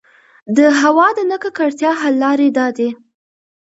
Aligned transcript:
د 0.55 0.59
هـوا 0.81 1.07
د 1.17 1.19
نـه 1.29 1.37
ککـړتيا 1.43 1.91
حـل 1.99 2.15
لـارې 2.21 2.49
دا 2.57 2.67
دي: 2.77 2.89